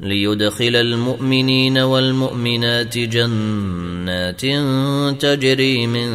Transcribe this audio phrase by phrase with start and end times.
[0.00, 4.40] ليدخل المؤمنين والمؤمنات جنات
[5.22, 6.10] تجري من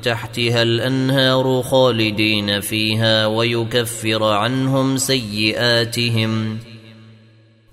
[0.00, 6.58] تحتها الأنهار خالدين فيها ويكفر عنهم سيئاتهم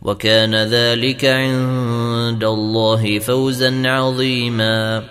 [0.01, 5.03] وكان ذلك عند الله فوزا عظيما.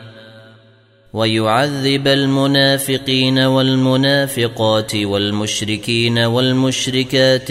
[1.12, 7.50] ويعذب المنافقين والمنافقات والمشركين والمشركات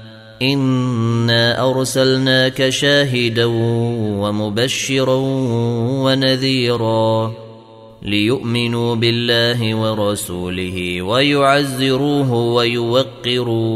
[0.41, 3.45] انا ارسلناك شاهدا
[4.21, 5.15] ومبشرا
[6.03, 7.33] ونذيرا
[8.01, 13.71] ليؤمنوا بالله ورسوله ويعزروه ويوقروه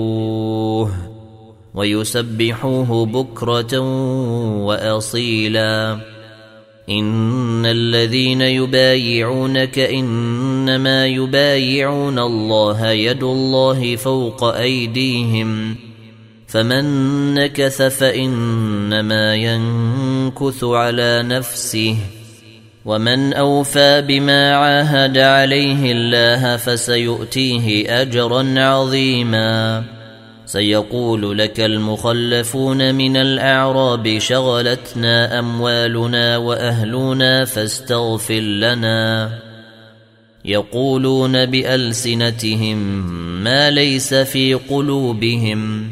[1.75, 3.79] ويسبحوه بكره
[4.65, 5.99] واصيلا
[6.89, 15.75] ان الذين يبايعونك انما يبايعون الله يد الله فوق ايديهم
[16.55, 21.97] فمن نكث فإنما ينكث على نفسه
[22.85, 29.83] ومن أوفى بما عاهد عليه الله فسيؤتيه أجرا عظيما.
[30.45, 39.29] سيقول لك المخلفون من الأعراب شغلتنا أموالنا وأهلنا فاستغفر لنا.
[40.45, 42.77] يقولون بألسنتهم
[43.43, 45.91] ما ليس في قلوبهم.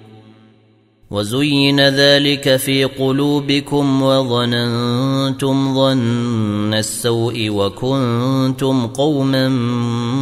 [1.11, 9.47] وزين ذلك في قلوبكم وظننتم ظن السوء وكنتم قوما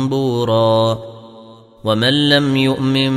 [0.09, 0.99] بورا
[1.83, 3.11] ومن لم يؤمن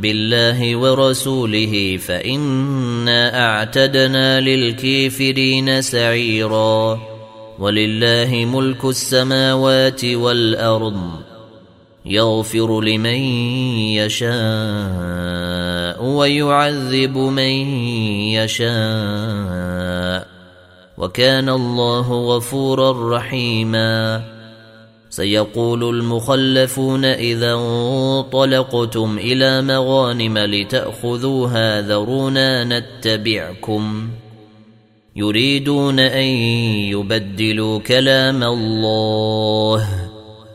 [0.00, 7.00] بالله ورسوله فإنا أعتدنا للكافرين سعيرا
[7.58, 11.00] ولله ملك السماوات والأرض
[12.06, 13.20] يغفر لمن
[14.00, 15.73] يشاء
[16.04, 17.52] ويعذب من
[18.32, 20.26] يشاء
[20.98, 24.24] وكان الله غفورا رحيما.
[25.10, 34.08] سيقول المخلفون إذا انطلقتم إلى مغانم لتأخذوها ذرونا نتبعكم.
[35.16, 36.26] يريدون أن
[36.90, 40.13] يبدلوا كلام الله.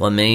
[0.00, 0.32] ومن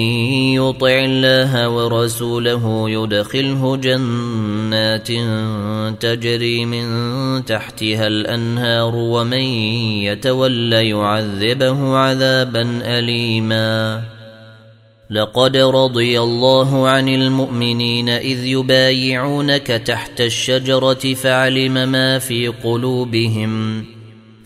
[0.54, 5.08] يطع الله ورسوله يدخله جنات
[6.00, 6.86] تجري من
[7.44, 9.46] تحتها الأنهار ومن
[10.06, 14.02] يتول يعذبه عذابا اليما.
[15.10, 23.84] لقد رضي الله عن المؤمنين إذ يبايعونك تحت الشجرة فعلم ما في قلوبهم.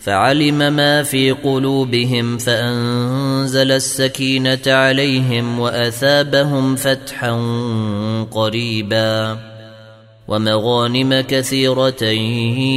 [0.01, 7.31] فعلم ما في قلوبهم فأنزل السكينة عليهم وأثابهم فتحا
[8.31, 9.37] قريبا
[10.27, 12.03] ومغانم كثيرة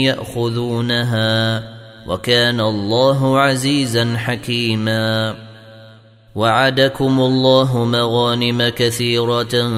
[0.06, 1.62] يأخذونها
[2.06, 5.34] وكان الله عزيزا حكيما
[6.34, 9.70] وعدكم الله مغانم كثيرة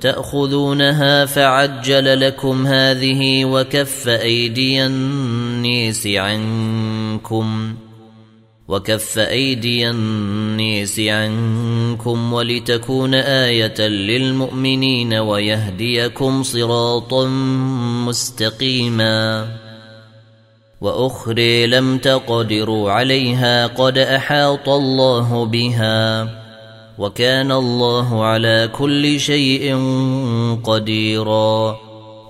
[0.00, 4.86] تأخذونها فعجل لكم هذه وكف أيدي
[5.64, 7.74] النيس عنكم
[8.68, 17.26] وكف أيدي النيس عنكم ولتكون آية للمؤمنين ويهديكم صراطا
[18.06, 19.48] مستقيماً
[20.80, 26.28] واخري لم تقدروا عليها قد أحاط الله بها
[26.98, 29.76] وكان الله على كل شيء
[30.64, 31.83] قديرا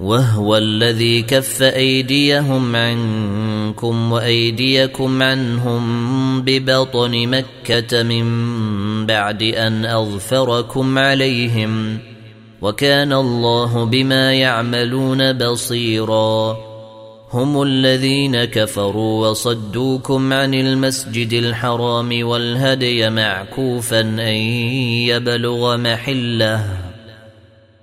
[0.00, 11.98] وهو الذي كف أيديهم عنكم وأيديكم عنهم ببطن مكة من بعد أن أظفركم عليهم
[12.62, 16.70] وكان الله بما يعملون بصيراً.
[17.32, 24.34] هم الذين كفروا وصدوكم عن المسجد الحرام والهدي معكوفا أن
[25.08, 26.89] يبلغ محله.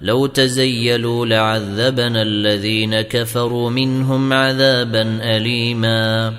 [0.00, 5.02] لو تزيلوا لعذبنا الذين كفروا منهم عذابا
[5.36, 6.34] اليما.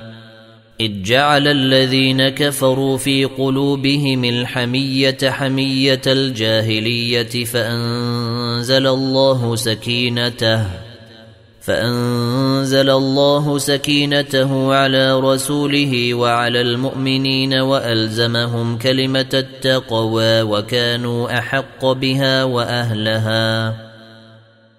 [0.82, 10.89] إذ جعل الذين كفروا في قلوبهم الحمية حمية الجاهلية فأنزل الله سكينته.
[11.70, 23.76] فأنزل الله سكينته على رسوله وعلى المؤمنين وألزمهم كلمة التقوى وكانوا أحق بها وأهلها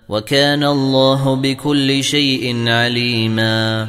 [0.08, 3.88] وكان الله بكل شيء عليماً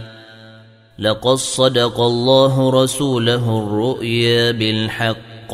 [1.02, 5.54] لقد صدق الله رسوله الرؤيا بالحق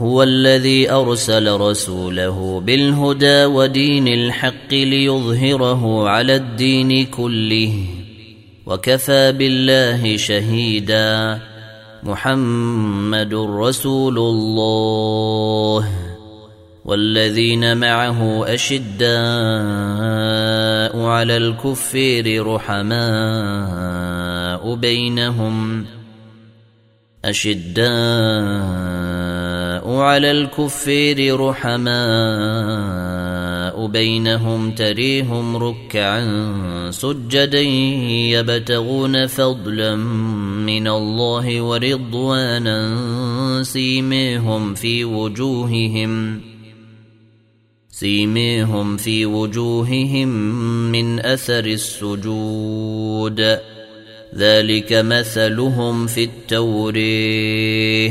[0.00, 7.84] هو الذي أرسل رسوله بالهدى ودين الحق ليظهره على الدين كله
[8.66, 11.40] وكفى بالله شهيدا.
[12.02, 15.88] محمد رسول الله
[16.84, 19.10] والذين معه أشداء
[21.00, 23.04] على الكفير رحماء
[24.74, 25.86] بينهم
[27.24, 27.90] أشداء
[30.00, 31.90] على الكفير رحماء
[33.86, 37.60] بينهم تريهم ركعا سجدا
[38.30, 39.96] يبتغون فضلا
[40.66, 42.80] من الله ورضوانا
[43.62, 46.40] سيميهم في وجوههم
[47.90, 50.28] سيميهم في وجوههم
[50.92, 53.58] من أثر السجود
[54.36, 58.10] ذلك مثلهم في التوريه